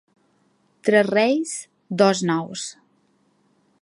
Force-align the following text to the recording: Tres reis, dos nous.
Tres 0.87 1.11
reis, 1.11 1.51
dos 2.03 2.25
nous. 2.31 2.65